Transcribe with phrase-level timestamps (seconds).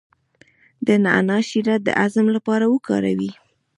[0.85, 3.31] د نعناع شیره د هضم لپاره وکاروئ